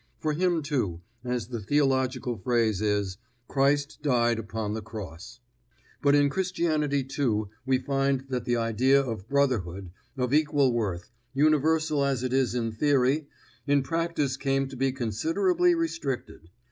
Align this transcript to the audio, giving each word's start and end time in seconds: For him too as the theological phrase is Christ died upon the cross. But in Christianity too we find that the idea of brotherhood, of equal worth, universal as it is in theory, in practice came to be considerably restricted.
For 0.17 0.33
him 0.33 0.63
too 0.63 1.01
as 1.23 1.49
the 1.49 1.59
theological 1.59 2.35
phrase 2.35 2.81
is 2.81 3.17
Christ 3.47 3.99
died 4.01 4.39
upon 4.39 4.73
the 4.73 4.81
cross. 4.81 5.39
But 6.01 6.15
in 6.15 6.27
Christianity 6.27 7.03
too 7.03 7.51
we 7.67 7.77
find 7.77 8.25
that 8.29 8.45
the 8.45 8.55
idea 8.55 8.99
of 8.99 9.29
brotherhood, 9.29 9.91
of 10.17 10.33
equal 10.33 10.73
worth, 10.73 11.11
universal 11.35 12.03
as 12.03 12.23
it 12.23 12.33
is 12.33 12.55
in 12.55 12.71
theory, 12.71 13.27
in 13.67 13.83
practice 13.83 14.37
came 14.37 14.67
to 14.69 14.75
be 14.75 14.91
considerably 14.91 15.75
restricted. 15.75 16.49